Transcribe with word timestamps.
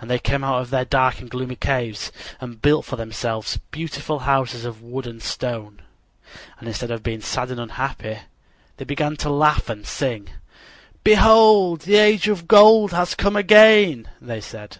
And 0.00 0.10
they 0.10 0.18
came 0.18 0.42
out 0.42 0.60
of 0.62 0.70
their 0.70 0.84
dark 0.84 1.20
and 1.20 1.30
gloomy 1.30 1.54
caves 1.54 2.10
and 2.40 2.60
built 2.60 2.84
for 2.84 2.96
themselves 2.96 3.56
beautiful 3.70 4.18
houses 4.26 4.64
of 4.64 4.82
wood 4.82 5.06
and 5.06 5.22
stone. 5.22 5.82
And 6.58 6.66
instead 6.66 6.90
of 6.90 7.04
being 7.04 7.20
sad 7.20 7.52
and 7.52 7.60
unhappy 7.60 8.18
they 8.78 8.84
began 8.84 9.16
to 9.18 9.30
laugh 9.30 9.68
and 9.68 9.86
sing. 9.86 10.30
"Behold, 11.04 11.82
the 11.82 11.94
Age 11.98 12.26
of 12.26 12.48
Gold 12.48 12.90
has 12.90 13.14
come 13.14 13.36
again," 13.36 14.10
they 14.20 14.40
said. 14.40 14.78